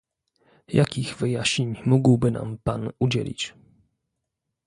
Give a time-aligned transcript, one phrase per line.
[0.67, 3.53] Jakich wyjaśnień mógłby nam Pan udzielić?